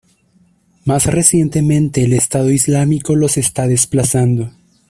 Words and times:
Más 0.83 1.05
recientemente, 1.05 2.03
el 2.03 2.13
Estado 2.13 2.49
Islámico 2.49 3.13
los 3.15 3.37
está 3.37 3.67
desplazando. 3.67 4.49